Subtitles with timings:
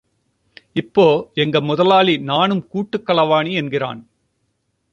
[0.73, 1.29] இப்போ,
[1.33, 4.07] எங்க முதலாளி நானும் கூட்டுக் களவாணி என்கிறான்.